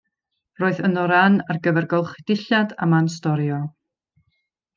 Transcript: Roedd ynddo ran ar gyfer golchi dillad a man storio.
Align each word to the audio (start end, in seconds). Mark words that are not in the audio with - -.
Roedd 0.61 0.79
ynddo 0.87 1.03
ran 1.11 1.37
ar 1.55 1.59
gyfer 1.67 1.87
golchi 1.91 2.25
dillad 2.31 2.73
a 2.87 2.89
man 2.95 3.11
storio. 3.19 3.61